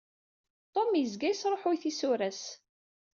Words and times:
Tum 0.73 0.89
yezga 0.97 1.27
yesṛuḥuy 1.29 1.77
tisura-s. 1.81 2.43